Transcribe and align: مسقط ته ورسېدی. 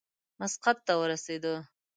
مسقط 0.39 0.77
ته 0.87 0.93
ورسېدی. 1.01 1.53